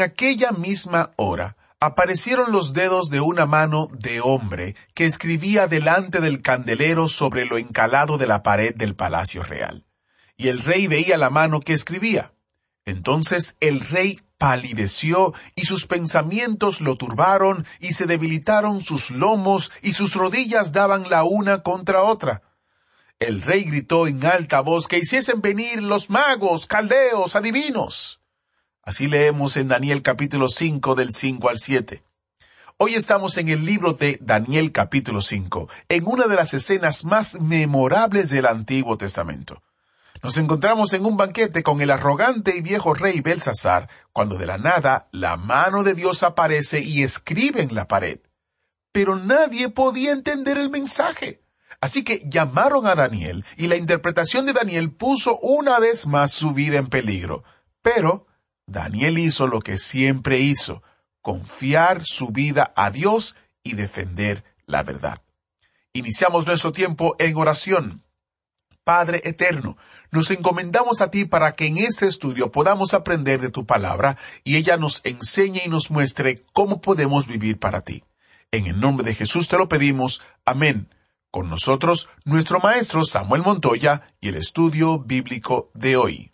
[0.00, 6.40] Aquella misma hora aparecieron los dedos de una mano de hombre que escribía delante del
[6.40, 9.84] candelero sobre lo encalado de la pared del palacio real.
[10.36, 12.32] Y el rey veía la mano que escribía.
[12.84, 19.94] Entonces el rey palideció y sus pensamientos lo turbaron y se debilitaron sus lomos y
[19.94, 22.42] sus rodillas daban la una contra otra.
[23.18, 28.17] El rey gritó en alta voz que hiciesen venir los magos, caldeos, adivinos.
[28.88, 32.02] Así leemos en Daniel capítulo 5 del 5 al 7.
[32.78, 37.38] Hoy estamos en el libro de Daniel capítulo 5, en una de las escenas más
[37.38, 39.62] memorables del Antiguo Testamento.
[40.22, 44.56] Nos encontramos en un banquete con el arrogante y viejo rey Belsasar, cuando de la
[44.56, 48.20] nada la mano de Dios aparece y escribe en la pared.
[48.90, 51.42] Pero nadie podía entender el mensaje.
[51.82, 56.54] Así que llamaron a Daniel y la interpretación de Daniel puso una vez más su
[56.54, 57.44] vida en peligro.
[57.82, 58.28] Pero
[58.68, 60.82] Daniel hizo lo que siempre hizo,
[61.22, 65.22] confiar su vida a Dios y defender la verdad.
[65.94, 68.04] Iniciamos nuestro tiempo en oración.
[68.84, 69.78] Padre eterno,
[70.10, 74.56] nos encomendamos a ti para que en este estudio podamos aprender de tu palabra y
[74.56, 78.04] ella nos enseñe y nos muestre cómo podemos vivir para ti.
[78.50, 80.22] En el nombre de Jesús te lo pedimos.
[80.44, 80.88] Amén.
[81.30, 86.32] Con nosotros, nuestro maestro Samuel Montoya y el estudio bíblico de hoy.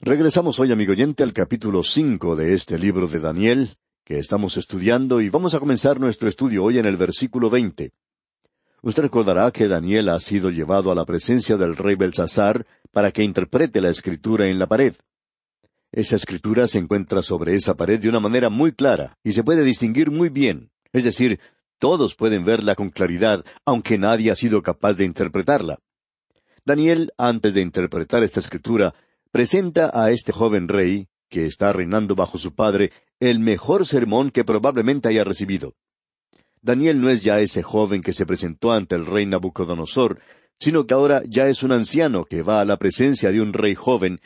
[0.00, 3.70] Regresamos hoy, amigo oyente, al capítulo cinco de este libro de Daniel,
[4.04, 7.92] que estamos estudiando, y vamos a comenzar nuestro estudio hoy en el versículo veinte.
[8.82, 13.24] Usted recordará que Daniel ha sido llevado a la presencia del rey Belsasar para que
[13.24, 14.94] interprete la escritura en la pared.
[15.90, 19.64] Esa escritura se encuentra sobre esa pared de una manera muy clara y se puede
[19.64, 20.70] distinguir muy bien.
[20.92, 21.40] Es decir,
[21.78, 25.78] todos pueden verla con claridad, aunque nadie ha sido capaz de interpretarla.
[26.66, 28.94] Daniel, antes de interpretar esta escritura,
[29.36, 34.44] presenta a este joven rey, que está reinando bajo su padre, el mejor sermón que
[34.44, 35.74] probablemente haya recibido.
[36.62, 40.20] Daniel no es ya ese joven que se presentó ante el rey Nabucodonosor,
[40.58, 43.74] sino que ahora ya es un anciano que va a la presencia de un rey
[43.74, 44.22] joven,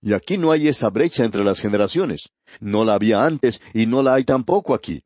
[0.00, 2.28] y aquí no hay esa brecha entre las generaciones.
[2.60, 5.02] No la había antes y no la hay tampoco aquí.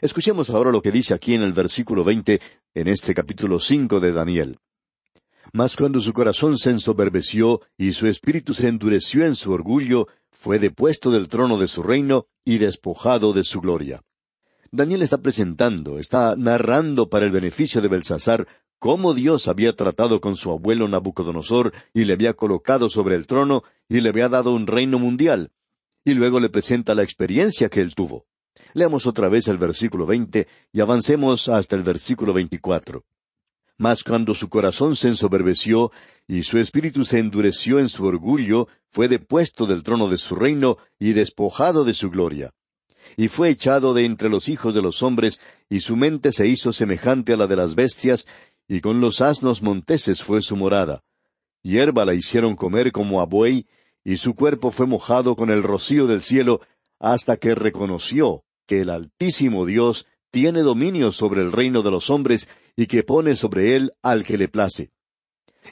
[0.00, 2.40] Escuchemos ahora lo que dice aquí en el versículo veinte,
[2.72, 4.56] en este capítulo cinco de Daniel.
[5.56, 10.58] Mas cuando su corazón se ensoberbeció y su espíritu se endureció en su orgullo, fue
[10.58, 14.02] depuesto del trono de su reino y despojado de su gloria.
[14.70, 18.46] Daniel está presentando, está narrando para el beneficio de Belsasar
[18.78, 23.62] cómo Dios había tratado con su abuelo Nabucodonosor y le había colocado sobre el trono
[23.88, 25.52] y le había dado un reino mundial.
[26.04, 28.26] Y luego le presenta la experiencia que él tuvo.
[28.74, 33.06] Leamos otra vez el versículo veinte y avancemos hasta el versículo veinticuatro.
[33.78, 35.92] Mas cuando su corazón se ensoberbeció
[36.26, 40.78] y su espíritu se endureció en su orgullo, fue depuesto del trono de su reino
[40.98, 42.52] y despojado de su gloria
[43.16, 46.72] y fue echado de entre los hijos de los hombres, y su mente se hizo
[46.72, 48.26] semejante a la de las bestias,
[48.66, 51.02] y con los asnos monteses fue su morada.
[51.62, 53.66] Hierba la hicieron comer como a buey,
[54.04, 56.60] y su cuerpo fue mojado con el rocío del cielo,
[56.98, 62.48] hasta que reconoció que el Altísimo Dios tiene dominio sobre el reino de los hombres,
[62.76, 64.92] y que pone sobre él al que le place.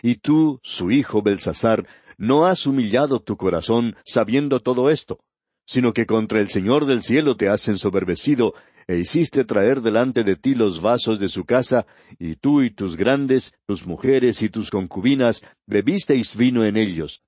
[0.02, 5.20] Y tú, su hijo Belsasar, no has humillado tu corazón sabiendo todo esto
[5.66, 8.54] sino que contra el Señor del cielo te has ensoberbecido,
[8.86, 11.86] e hiciste traer delante de ti los vasos de su casa,
[12.18, 17.22] y tú y tus grandes, tus mujeres y tus concubinas, bebisteis vino en ellos.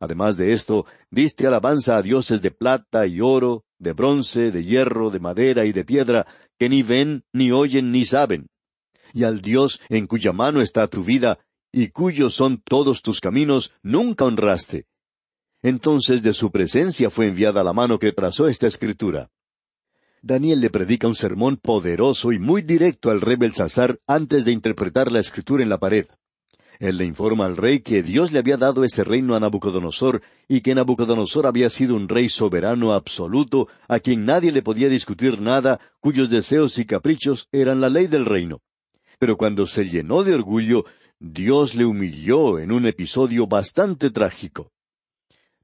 [0.00, 5.10] Además de esto, diste alabanza a dioses de plata y oro, de bronce, de hierro,
[5.10, 6.26] de madera y de piedra,
[6.58, 8.48] que ni ven, ni oyen, ni saben.
[9.16, 11.38] Y al Dios en cuya mano está tu vida,
[11.72, 14.86] y cuyos son todos tus caminos, nunca honraste
[15.66, 19.30] entonces de su presencia fue enviada la mano que trazó esta escritura.
[20.22, 25.10] Daniel le predica un sermón poderoso y muy directo al rey Belsasar antes de interpretar
[25.10, 26.06] la escritura en la pared.
[26.78, 30.60] Él le informa al rey que Dios le había dado ese reino a Nabucodonosor y
[30.60, 35.80] que Nabucodonosor había sido un rey soberano absoluto a quien nadie le podía discutir nada,
[35.98, 38.60] cuyos deseos y caprichos eran la ley del reino.
[39.18, 40.84] Pero cuando se llenó de orgullo,
[41.18, 44.72] Dios le humilló en un episodio bastante trágico.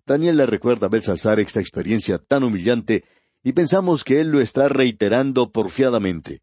[0.06, 3.04] Daniel le recuerda a Belsasar esta experiencia tan humillante
[3.42, 6.40] y pensamos que él lo está reiterando porfiadamente.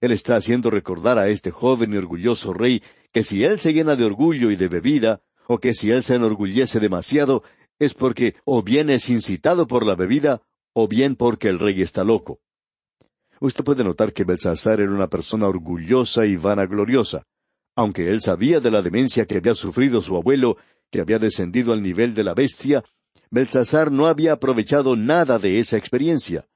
[0.00, 2.82] Él está haciendo recordar a este joven y orgulloso rey
[3.12, 6.14] que si él se llena de orgullo y de bebida, o que si él se
[6.14, 7.42] enorgullece demasiado,
[7.78, 10.42] es porque o bien es incitado por la bebida,
[10.72, 12.40] o bien porque el rey está loco.
[13.40, 17.24] Usted puede notar que Belsasar era una persona orgullosa y vanagloriosa.
[17.74, 20.58] Aunque él sabía de la demencia que había sufrido su abuelo,
[20.90, 22.84] que había descendido al nivel de la bestia,
[23.30, 26.46] Belsasar no había aprovechado nada de esa experiencia.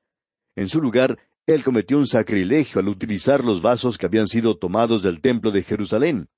[0.57, 5.03] En su lugar, él cometió un sacrilegio al utilizar los vasos que habían sido tomados
[5.03, 6.29] del templo de Jerusalén.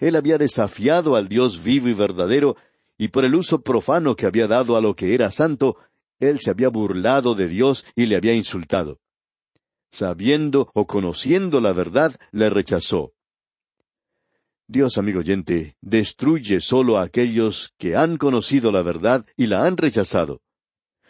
[0.00, 2.56] Él había desafiado al Dios vivo y verdadero,
[2.96, 5.76] y por el uso profano que había dado a lo que era santo,
[6.20, 9.00] él se había burlado de Dios y le había insultado.
[9.90, 13.12] Sabiendo o conociendo la verdad, le rechazó.
[14.66, 19.78] Dios, amigo oyente, destruye solo a aquellos que han conocido la verdad y la han
[19.78, 20.42] rechazado.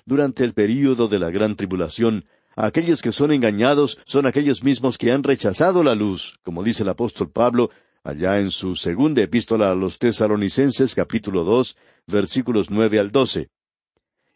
[0.06, 5.10] Durante el período de la gran tribulación, aquellos que son engañados son aquellos mismos que
[5.10, 7.70] han rechazado la luz, como dice el apóstol Pablo
[8.04, 11.76] allá en su segunda epístola a los tesaronicenses capítulo dos
[12.06, 13.50] versículos nueve al doce.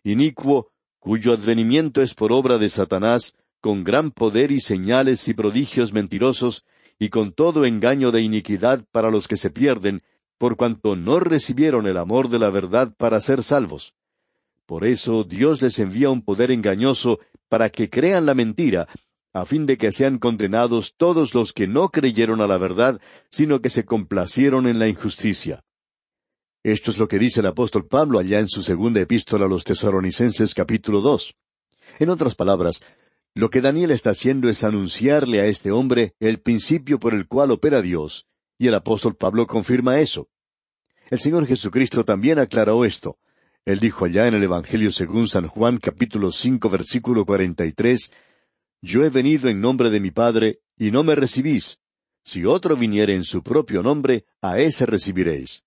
[0.04, 5.92] Inicuo, cuyo advenimiento es por obra de Satanás, con gran poder y señales y prodigios
[5.92, 6.64] mentirosos,
[6.98, 10.02] y con todo engaño de iniquidad para los que se pierden,
[10.36, 13.94] por cuanto no recibieron el amor de la verdad para ser salvos.
[14.66, 18.88] Por eso Dios les envía un poder engañoso para que crean la mentira,
[19.32, 23.00] a fin de que sean condenados todos los que no creyeron a la verdad,
[23.30, 25.62] sino que se complacieron en la injusticia.
[26.64, 29.62] Esto es lo que dice el apóstol Pablo allá en su segunda epístola a los
[29.62, 31.36] tesalonicenses capítulo dos.
[32.00, 32.82] En otras palabras,
[33.34, 37.50] lo que Daniel está haciendo es anunciarle a este hombre el principio por el cual
[37.50, 38.26] opera Dios,
[38.58, 40.28] y el apóstol Pablo confirma eso.
[41.10, 43.18] El Señor Jesucristo también aclaró esto.
[43.64, 48.12] Él dijo allá en el Evangelio según San Juan capítulo cinco versículo cuarenta y tres
[48.82, 51.78] Yo he venido en nombre de mi Padre, y no me recibís.
[52.24, 55.64] Si otro viniere en su propio nombre, a ese recibiréis.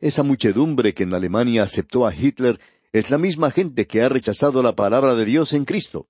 [0.00, 2.58] Esa muchedumbre que en Alemania aceptó a Hitler
[2.92, 6.08] es la misma gente que ha rechazado la palabra de Dios en Cristo.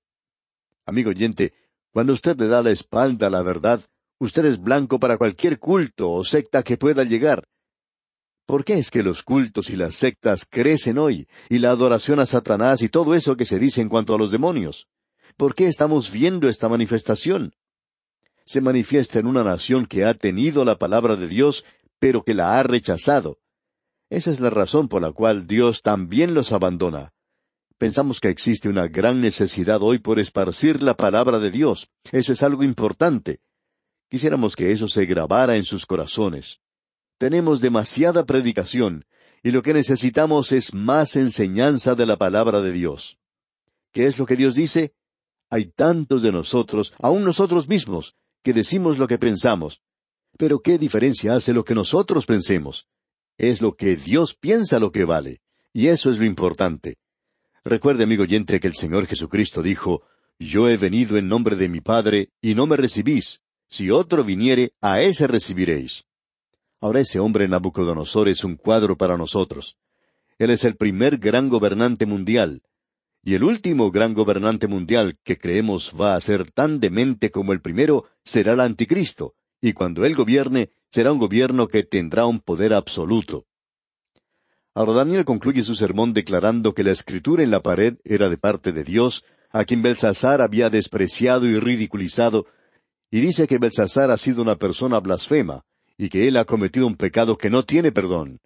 [0.89, 1.53] Amigo oyente,
[1.93, 3.81] cuando usted le da la espalda a la verdad,
[4.19, 7.47] usted es blanco para cualquier culto o secta que pueda llegar,
[8.47, 12.25] ¿Por qué es que los cultos y las sectas crecen hoy, y la adoración a
[12.25, 14.89] Satanás y todo eso que se dice en cuanto a los demonios?
[15.37, 17.53] ¿Por qué estamos viendo esta manifestación?
[18.47, 21.67] Se manifiesta en una nación que ha tenido la palabra de Dios,
[21.99, 23.37] pero que la ha rechazado.
[24.09, 27.13] Esa es la razón por la cual Dios también los abandona.
[27.79, 31.89] Pensamos que existe una gran necesidad hoy por esparcir la palabra de Dios.
[32.11, 33.39] Eso es algo importante.
[34.11, 36.59] Quisiéramos que eso se grabara en sus corazones.
[37.19, 39.05] Tenemos demasiada predicación,
[39.45, 43.17] y lo que necesitamos es más enseñanza de la palabra de Dios.
[43.93, 44.95] ¿Qué es lo que Dios dice?
[45.49, 49.83] Hay tantos de nosotros, aun nosotros mismos, que decimos lo que pensamos.
[50.37, 52.89] Pero ¿qué diferencia hace lo que nosotros pensemos?
[53.37, 55.43] Es lo que Dios piensa lo que vale,
[55.73, 56.97] y eso es lo importante.
[57.69, 60.03] Recuerde, amigo oyente, que el Señor Jesucristo dijo,
[60.39, 63.43] Yo he venido en nombre de mi Padre, y no me recibís.
[63.69, 66.07] Si otro viniere, a ese recibiréis.
[66.81, 69.77] Ahora ese hombre Nabucodonosor es un cuadro para nosotros.
[70.39, 72.63] Él es el primer gran gobernante mundial.
[73.23, 77.61] Y el último gran gobernante mundial que creemos va a ser tan demente como el
[77.61, 82.73] primero será el anticristo, y cuando él gobierne, será un gobierno que tendrá un poder
[82.73, 83.45] absoluto.
[84.79, 88.71] Ahora Daniel concluye su sermón declarando que la escritura en la pared era de parte
[88.71, 92.47] de Dios, a quien Belsasar había despreciado y ridiculizado,
[93.11, 95.65] y dice que Belsasar ha sido una persona blasfema,
[95.97, 98.39] y que él ha cometido un pecado que no tiene perdón?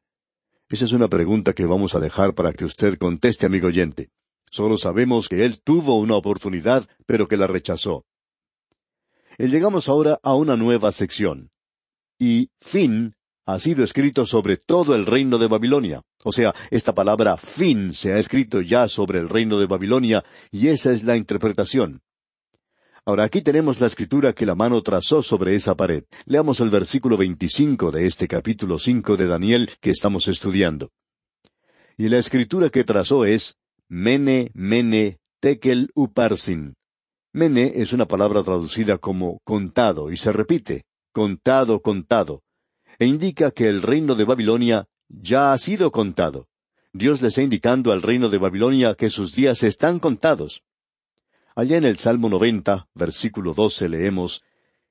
[0.71, 4.09] Esa es una pregunta que vamos a dejar para que usted conteste, amigo oyente.
[4.51, 8.07] Solo sabemos que él tuvo una oportunidad, pero que la rechazó.
[9.37, 11.51] Y llegamos ahora a una nueva sección.
[12.19, 13.12] Y fin
[13.45, 16.03] ha sido escrito sobre todo el reino de Babilonia.
[16.25, 20.69] O sea, esta palabra fin se ha escrito ya sobre el reino de Babilonia, y
[20.69, 22.00] esa es la interpretación.
[23.05, 26.05] Ahora aquí tenemos la escritura que la mano trazó sobre esa pared.
[26.25, 30.91] Leamos el versículo veinticinco de este capítulo cinco de Daniel que estamos estudiando.
[31.97, 33.57] Y la escritura que trazó es
[33.88, 36.75] Mene, Mene, Tekel Uparsin.
[37.33, 42.43] Mene es una palabra traducida como contado y se repite, contado, contado,
[43.00, 44.87] e indica que el reino de Babilonia
[45.21, 46.49] ya ha sido contado.
[46.92, 50.62] Dios le está indicando al reino de Babilonia que sus días están contados.
[51.54, 54.42] Allá en el Salmo noventa, versículo doce, leemos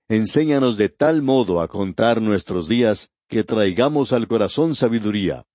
[0.08, 5.46] Enséñanos de tal modo a contar nuestros días que traigamos al corazón sabiduría.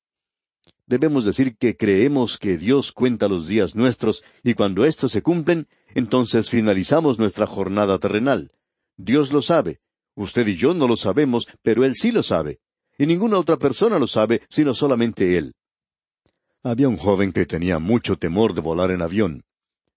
[0.87, 5.66] debemos decir que creemos que Dios cuenta los días nuestros y cuando éstos se cumplen,
[5.94, 8.52] entonces finalizamos nuestra jornada terrenal.
[8.96, 9.80] Dios lo sabe.
[10.14, 12.61] Usted y yo no lo sabemos, pero Él sí lo sabe.
[12.98, 15.54] Y ninguna otra persona lo sabe, sino solamente Él.
[16.62, 19.44] Había un joven que tenía mucho temor de volar en avión.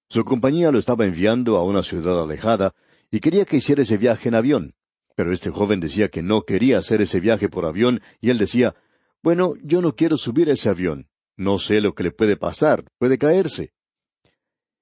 [0.09, 2.73] Su compañía lo estaba enviando a una ciudad alejada
[3.11, 4.73] y quería que hiciera ese viaje en avión.
[5.15, 8.75] Pero este joven decía que no quería hacer ese viaje por avión y él decía,
[9.21, 11.07] bueno, yo no quiero subir a ese avión.
[11.37, 13.71] No sé lo que le puede pasar, puede caerse.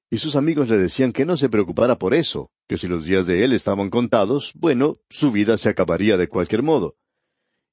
[0.09, 3.27] Y sus amigos le decían que no se preocupara por eso, que si los días
[3.27, 6.95] de él estaban contados, bueno, su vida se acabaría de cualquier modo.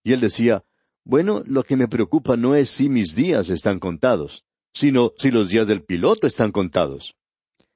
[0.04, 0.62] Y él decía,
[1.02, 5.48] bueno, lo que me preocupa no es si mis días están contados, sino si los
[5.48, 7.16] días del piloto están contados.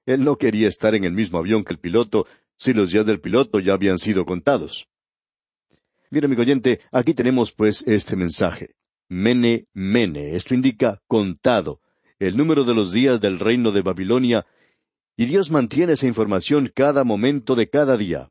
[0.06, 3.20] Él no quería estar en el mismo avión que el piloto si los días del
[3.20, 4.88] piloto ya habían sido contados.
[6.10, 8.74] Mira, amigo oyente, aquí tenemos pues este mensaje.
[9.08, 10.34] Mene, mene.
[10.34, 11.80] Esto indica contado,
[12.18, 14.46] el número de los días del reino de Babilonia,
[15.16, 18.30] y Dios mantiene esa información cada momento de cada día.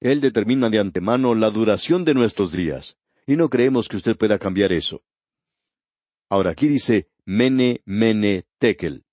[0.00, 2.96] Él determina de antemano la duración de nuestros días,
[3.26, 5.02] y no creemos que usted pueda cambiar eso.
[6.28, 9.04] Ahora aquí dice Mene, Mene, Tekel.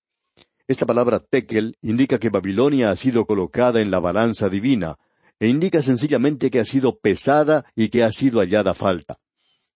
[0.67, 4.97] Esta palabra Tekel indica que Babilonia ha sido colocada en la balanza divina,
[5.39, 9.17] e indica sencillamente que ha sido pesada y que ha sido hallada falta.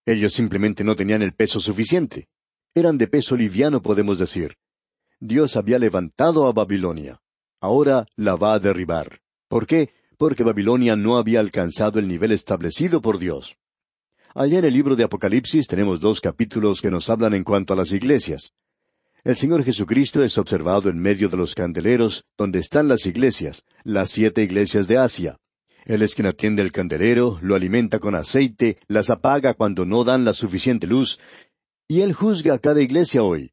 [0.05, 2.27] Ellos simplemente no tenían el peso suficiente.
[2.73, 4.55] Eran de peso liviano, podemos decir.
[5.19, 7.21] Dios había levantado a Babilonia.
[7.59, 9.21] Ahora la va a derribar.
[9.47, 9.93] ¿Por qué?
[10.17, 13.57] Porque Babilonia no había alcanzado el nivel establecido por Dios.
[14.33, 17.75] Allá en el libro de Apocalipsis tenemos dos capítulos que nos hablan en cuanto a
[17.75, 18.53] las iglesias.
[19.25, 24.09] El Señor Jesucristo es observado en medio de los candeleros donde están las iglesias, las
[24.09, 25.38] siete iglesias de Asia.
[25.83, 30.23] Él es quien atiende el candelero, lo alimenta con aceite, las apaga cuando no dan
[30.23, 31.19] la suficiente luz,
[31.89, 33.51] y Él juzga a cada iglesia hoy.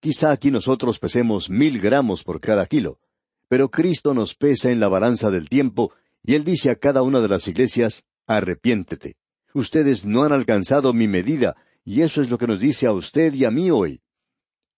[0.00, 3.00] Quizá aquí nosotros pesemos mil gramos por cada kilo,
[3.48, 5.92] pero Cristo nos pesa en la balanza del tiempo,
[6.22, 9.16] y Él dice a cada una de las iglesias, arrepiéntete.
[9.56, 13.32] Ustedes no han alcanzado mi medida, y eso es lo que nos dice a usted
[13.32, 14.02] y a mí hoy.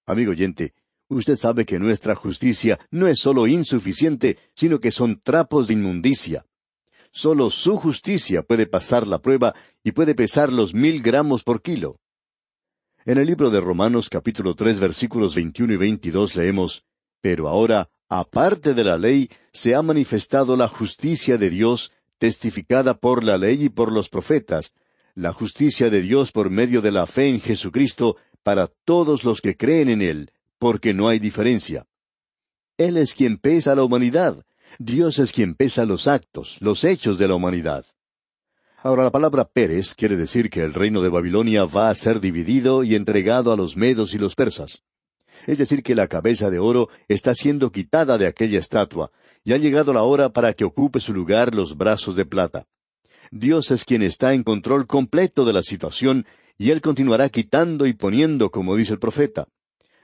[0.07, 0.73] Amigo oyente,
[1.09, 6.47] usted sabe que nuestra justicia no es solo insuficiente, sino que son trapos de inmundicia.
[7.11, 11.99] Solo su justicia puede pasar la prueba y puede pesar los mil gramos por kilo.
[13.05, 16.85] En el libro de Romanos capítulo tres versículos veintiuno y veintidós leemos
[17.21, 23.25] Pero ahora, aparte de la ley, se ha manifestado la justicia de Dios, testificada por
[23.25, 24.75] la ley y por los profetas,
[25.15, 29.57] la justicia de Dios por medio de la fe en Jesucristo para todos los que
[29.57, 31.87] creen en Él, porque no hay diferencia.
[32.77, 34.45] Él es quien pesa la humanidad,
[34.79, 37.85] Dios es quien pesa los actos, los hechos de la humanidad.
[38.81, 42.85] Ahora la palabra Pérez quiere decir que el reino de Babilonia va a ser dividido
[42.85, 44.85] y entregado a los medos y los persas.
[45.47, 49.11] Es decir, que la cabeza de oro está siendo quitada de aquella estatua,
[49.49, 52.67] y ha llegado la hora para que ocupe su lugar los brazos de plata.
[53.31, 56.27] Dios es quien está en control completo de la situación,
[56.59, 59.49] y Él continuará quitando y poniendo, como dice el profeta.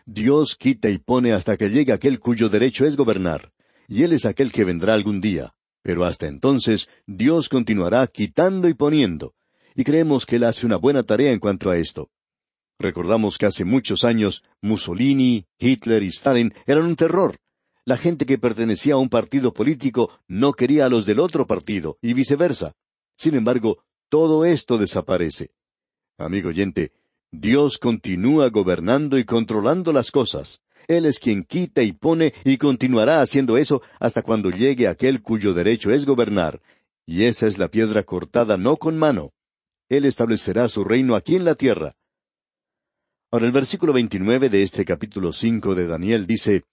[0.06, 3.52] Dios quita y pone hasta que llegue aquel cuyo derecho es gobernar
[3.86, 5.54] y Él es aquel que vendrá algún día.
[5.82, 9.34] Pero hasta entonces Dios continuará quitando y poniendo,
[9.74, 12.08] y creemos que Él hace una buena tarea en cuanto a esto.
[12.78, 17.36] Recordamos que hace muchos años Mussolini, Hitler y Stalin eran un terror.
[17.86, 21.98] La gente que pertenecía a un partido político no quería a los del otro partido,
[22.00, 22.72] y viceversa.
[23.18, 25.50] Sin embargo, todo esto desaparece.
[26.16, 26.92] Amigo oyente,
[27.30, 30.62] Dios continúa gobernando y controlando las cosas.
[30.86, 35.52] Él es quien quita y pone y continuará haciendo eso hasta cuando llegue aquel cuyo
[35.52, 36.62] derecho es gobernar.
[37.06, 39.32] Y esa es la piedra cortada no con mano.
[39.90, 41.96] Él establecerá su reino aquí en la tierra.
[43.30, 46.64] Ahora el versículo veintinueve de este capítulo cinco de Daniel dice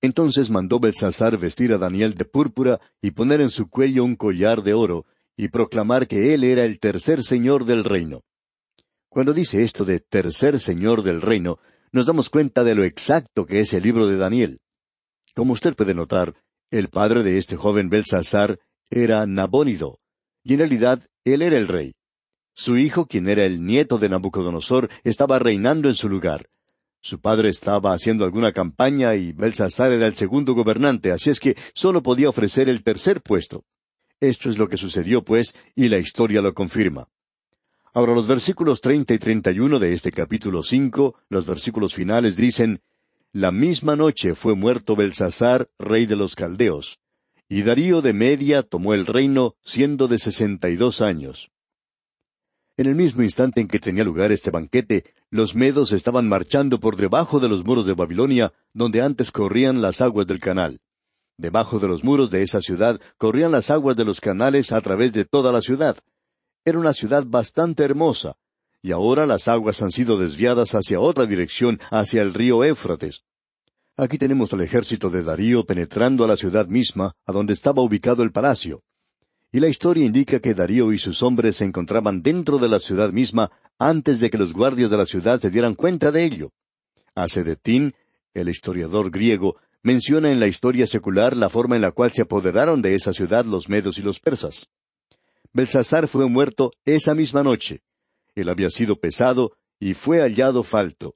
[0.00, 4.62] Entonces mandó Belsasar vestir a Daniel de púrpura y poner en su cuello un collar
[4.62, 8.22] de oro, y proclamar que él era el tercer señor del reino.
[9.08, 11.58] Cuando dice esto de tercer señor del reino,
[11.92, 14.60] nos damos cuenta de lo exacto que es el libro de Daniel.
[15.34, 16.34] Como usted puede notar,
[16.70, 18.58] el padre de este joven Belsasar
[18.90, 19.98] era Nabónido,
[20.42, 21.94] y en realidad él era el rey.
[22.54, 26.48] Su hijo, quien era el nieto de Nabucodonosor, estaba reinando en su lugar.
[27.08, 31.56] Su padre estaba haciendo alguna campaña y Belsasar era el segundo gobernante, así es que
[31.72, 33.64] solo podía ofrecer el tercer puesto.
[34.20, 37.08] Esto es lo que sucedió, pues, y la historia lo confirma.
[37.94, 42.36] Ahora los versículos treinta y treinta y uno de este capítulo cinco, los versículos finales
[42.36, 42.82] dicen
[43.32, 46.98] La misma noche fue muerto Belsasar, rey de los caldeos,
[47.48, 51.50] y Darío de Media tomó el reino, siendo de sesenta y dos años.
[52.78, 56.94] En el mismo instante en que tenía lugar este banquete, los medos estaban marchando por
[56.94, 60.78] debajo de los muros de Babilonia, donde antes corrían las aguas del canal.
[61.36, 65.12] Debajo de los muros de esa ciudad corrían las aguas de los canales a través
[65.12, 65.96] de toda la ciudad.
[66.64, 68.36] Era una ciudad bastante hermosa,
[68.80, 73.24] y ahora las aguas han sido desviadas hacia otra dirección, hacia el río Éufrates.
[73.96, 78.22] Aquí tenemos al ejército de Darío penetrando a la ciudad misma, a donde estaba ubicado
[78.22, 78.84] el palacio.
[79.50, 83.12] Y la historia indica que Darío y sus hombres se encontraban dentro de la ciudad
[83.12, 86.52] misma antes de que los guardias de la ciudad se dieran cuenta de ello.
[87.14, 87.94] Acedetín,
[88.34, 92.82] el historiador griego, menciona en la historia secular la forma en la cual se apoderaron
[92.82, 94.68] de esa ciudad los medos y los persas.
[95.52, 97.80] Belsasar fue muerto esa misma noche.
[98.34, 101.14] Él había sido pesado y fue hallado falto.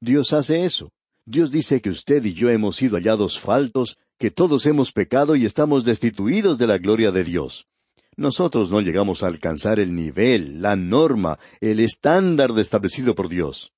[0.00, 0.92] Dios hace eso.
[1.30, 5.44] Dios dice que usted y yo hemos sido hallados faltos que todos hemos pecado y
[5.44, 7.68] estamos destituidos de la gloria de Dios.
[8.16, 13.72] Nosotros no llegamos a alcanzar el nivel, la norma, el estándar establecido por Dios.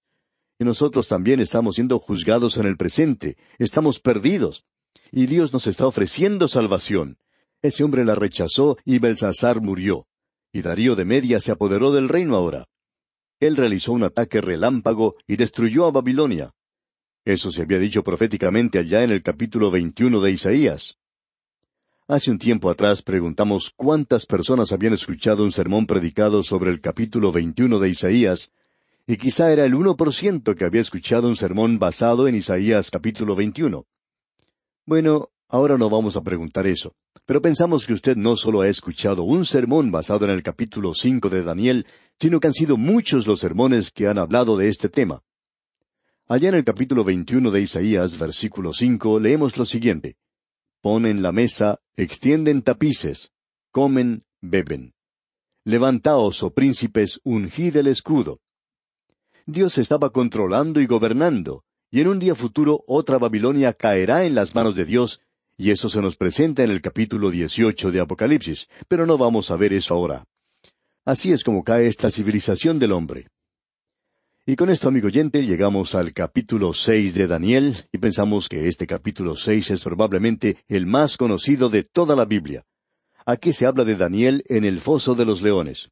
[0.59, 4.65] Y nosotros también estamos siendo juzgados en el presente, estamos perdidos.
[5.11, 7.19] Y Dios nos está ofreciendo salvación.
[7.61, 10.07] Ese hombre la rechazó y Belsasar murió.
[10.55, 12.65] Y Darío de Media se apoderó del reino ahora.
[13.41, 16.55] Él realizó un ataque relámpago y destruyó a Babilonia.
[17.25, 20.99] Eso se había dicho proféticamente allá en el capítulo 21 de Isaías.
[22.09, 27.31] Hace un tiempo atrás preguntamos cuántas personas habían escuchado un sermón predicado sobre el capítulo
[27.31, 28.51] 21 de Isaías,
[29.07, 32.91] y quizá era el uno por ciento que había escuchado un sermón basado en Isaías
[32.91, 33.87] capítulo 21.
[34.85, 39.23] Bueno, ahora no vamos a preguntar eso, pero pensamos que usted no solo ha escuchado
[39.23, 41.87] un sermón basado en el capítulo 5 de Daniel,
[42.19, 45.23] sino que han sido muchos los sermones que han hablado de este tema.
[46.33, 50.17] Allá en el capítulo 21 de Isaías, versículo 5, leemos lo siguiente.
[50.81, 53.33] Ponen la mesa, extienden tapices,
[53.71, 54.95] comen, beben.
[55.67, 58.41] Levantaos, oh príncipes, ungid el escudo.
[59.45, 64.55] Dios estaba controlando y gobernando, y en un día futuro otra Babilonia caerá en las
[64.55, 65.21] manos de Dios,
[65.59, 69.57] y eso se nos presenta en el capítulo 18 de Apocalipsis, pero no vamos a
[69.57, 70.25] ver eso ahora.
[71.05, 73.29] Así es como cae esta civilización del hombre.
[74.45, 78.89] Y con esto, amigo oyente, llegamos al capítulo seis de Daniel, y pensamos que este
[78.89, 82.65] capítulo seis es probablemente el más conocido de toda la Biblia.
[83.25, 85.91] Aquí se habla de Daniel en el foso de los leones.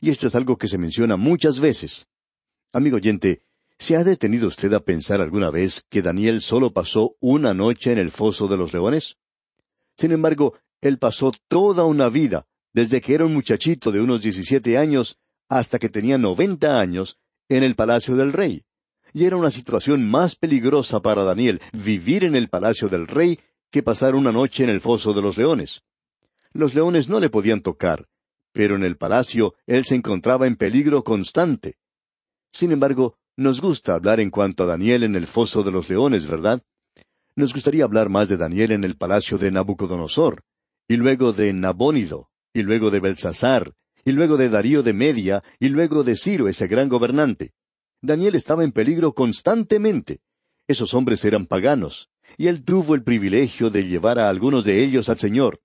[0.00, 2.06] Y esto es algo que se menciona muchas veces.
[2.72, 3.42] Amigo oyente,
[3.80, 7.98] ¿se ha detenido usted a pensar alguna vez que Daniel solo pasó una noche en
[7.98, 9.16] el foso de los leones?
[9.96, 14.78] Sin embargo, él pasó toda una vida, desde que era un muchachito de unos diecisiete
[14.78, 18.64] años hasta que tenía noventa años, en el palacio del rey.
[19.12, 23.38] Y era una situación más peligrosa para Daniel vivir en el palacio del rey
[23.70, 25.82] que pasar una noche en el foso de los leones.
[26.52, 28.08] Los leones no le podían tocar,
[28.52, 31.76] pero en el palacio él se encontraba en peligro constante.
[32.52, 36.26] Sin embargo, nos gusta hablar en cuanto a Daniel en el foso de los leones,
[36.26, 36.62] ¿verdad?
[37.36, 40.42] Nos gustaría hablar más de Daniel en el palacio de Nabucodonosor,
[40.88, 43.74] y luego de Nabónido, y luego de Belsasar,
[44.08, 47.52] y luego de Darío de Media, y luego de Ciro, ese gran gobernante.
[48.00, 50.20] Daniel estaba en peligro constantemente.
[50.66, 55.10] Esos hombres eran paganos, y él tuvo el privilegio de llevar a algunos de ellos
[55.10, 55.60] al Señor.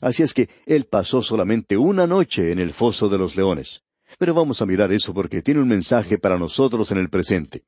[0.00, 3.84] Así es que él pasó solamente una noche en el foso de los leones.
[4.18, 7.62] Pero vamos a mirar eso porque tiene un mensaje para nosotros en el presente.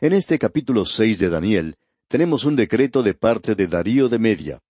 [0.00, 1.76] En este capítulo seis de Daniel
[2.08, 4.62] tenemos un decreto de parte de Darío de Media.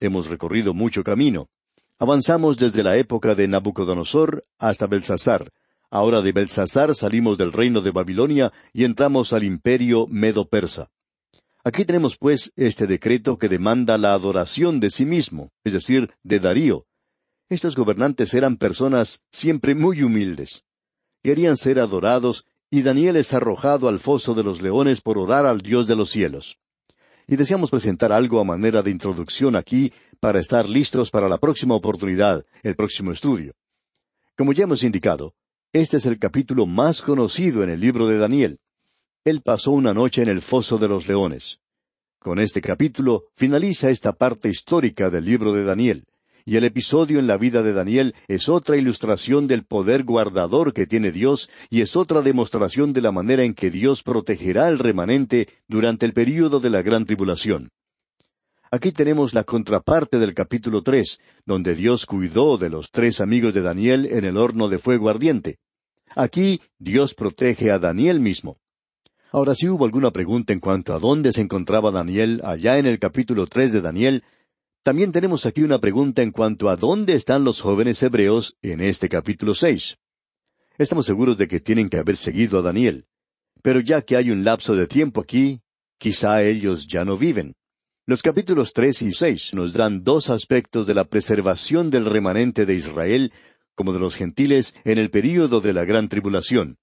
[0.00, 1.50] Hemos recorrido mucho camino.
[2.04, 5.50] Avanzamos desde la época de Nabucodonosor hasta Belsasar.
[5.88, 10.90] Ahora de Belsasar salimos del reino de Babilonia y entramos al imperio medo-persa.
[11.64, 16.40] Aquí tenemos pues este decreto que demanda la adoración de sí mismo, es decir, de
[16.40, 16.84] Darío.
[17.48, 20.66] Estos gobernantes eran personas siempre muy humildes.
[21.22, 25.62] Querían ser adorados y Daniel es arrojado al foso de los leones por orar al
[25.62, 26.58] Dios de los cielos.
[27.26, 31.74] Y deseamos presentar algo a manera de introducción aquí para estar listos para la próxima
[31.74, 33.52] oportunidad, el próximo estudio.
[34.36, 35.34] Como ya hemos indicado,
[35.72, 38.58] este es el capítulo más conocido en el libro de Daniel.
[39.24, 41.60] Él pasó una noche en el foso de los leones.
[42.18, 46.04] Con este capítulo finaliza esta parte histórica del libro de Daniel,
[46.46, 50.86] y el episodio en la vida de Daniel es otra ilustración del poder guardador que
[50.86, 55.48] tiene Dios y es otra demostración de la manera en que Dios protegerá al remanente
[55.68, 57.70] durante el período de la gran tribulación.
[58.74, 63.60] Aquí tenemos la contraparte del capítulo tres, donde Dios cuidó de los tres amigos de
[63.60, 65.58] Daniel en el horno de fuego ardiente.
[66.16, 68.56] Aquí Dios protege a Daniel mismo.
[69.30, 72.98] Ahora, si hubo alguna pregunta en cuanto a dónde se encontraba Daniel allá en el
[72.98, 74.24] capítulo tres de Daniel,
[74.82, 79.08] también tenemos aquí una pregunta en cuanto a dónde están los jóvenes hebreos en este
[79.08, 79.98] capítulo seis.
[80.78, 83.06] Estamos seguros de que tienen que haber seguido a Daniel.
[83.62, 85.60] Pero ya que hay un lapso de tiempo aquí,
[85.96, 87.54] quizá ellos ya no viven.
[88.06, 92.74] Los capítulos tres y seis nos dan dos aspectos de la preservación del remanente de
[92.74, 93.32] Israel
[93.74, 96.76] como de los gentiles en el período de la gran tribulación.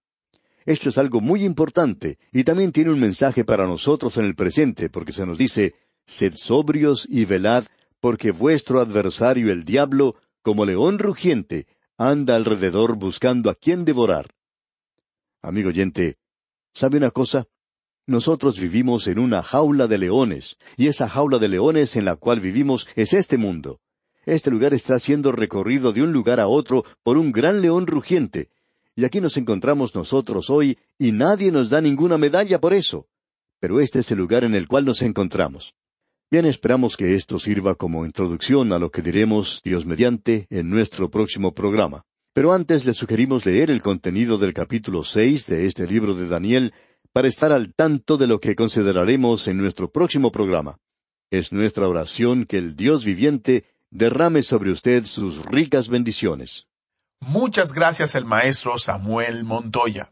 [0.65, 4.89] Esto es algo muy importante y también tiene un mensaje para nosotros en el presente,
[4.89, 5.75] porque se nos dice,
[6.07, 7.65] Sed sobrios y velad,
[7.99, 14.33] porque vuestro adversario el diablo, como león rugiente, anda alrededor buscando a quien devorar.
[15.43, 16.17] Amigo oyente,
[16.73, 17.45] ¿sabe una cosa?
[18.07, 22.39] Nosotros vivimos en una jaula de leones, y esa jaula de leones en la cual
[22.39, 23.79] vivimos es este mundo.
[24.25, 28.49] Este lugar está siendo recorrido de un lugar a otro por un gran león rugiente,
[28.95, 33.07] y aquí nos encontramos nosotros hoy y nadie nos da ninguna medalla por eso.
[33.59, 35.73] Pero este es el lugar en el cual nos encontramos.
[36.29, 41.09] Bien, esperamos que esto sirva como introducción a lo que diremos, Dios mediante, en nuestro
[41.09, 42.03] próximo programa.
[42.33, 46.73] Pero antes le sugerimos leer el contenido del capítulo seis de este libro de Daniel
[47.13, 50.77] para estar al tanto de lo que consideraremos en nuestro próximo programa.
[51.29, 56.67] Es nuestra oración que el Dios viviente derrame sobre usted sus ricas bendiciones.
[57.19, 60.11] Muchas gracias el maestro Samuel Montoya.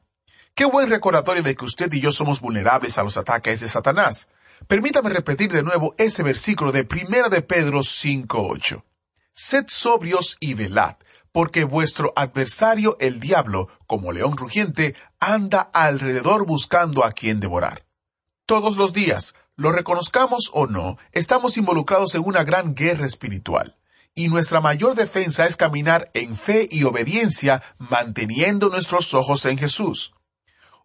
[0.54, 4.30] Qué buen recordatorio de que usted y yo somos vulnerables a los ataques de Satanás.
[4.68, 8.84] Permítame repetir de nuevo ese versículo de Primera de Pedro 5.8.
[9.34, 10.98] Sed sobrios y velad,
[11.40, 17.86] porque vuestro adversario el diablo, como león rugiente, anda alrededor buscando a quien devorar.
[18.46, 23.78] Todos los días, lo reconozcamos o no, estamos involucrados en una gran guerra espiritual
[24.14, 30.14] y nuestra mayor defensa es caminar en fe y obediencia manteniendo nuestros ojos en Jesús.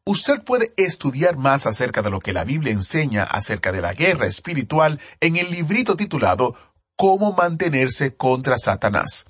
[0.04, 4.28] Usted puede estudiar más acerca de lo que la Biblia enseña acerca de la guerra
[4.28, 6.54] espiritual en el librito titulado
[6.94, 9.26] Cómo mantenerse contra Satanás.